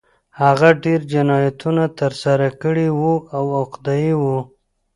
هغه 0.41 0.69
ډېر 0.83 1.01
جنایتونه 1.13 1.83
ترسره 1.99 2.49
کړي 2.61 2.87
وو 2.97 3.15
او 3.37 3.45
عقده 3.61 3.95
اي 4.01 4.13
و 4.19 4.23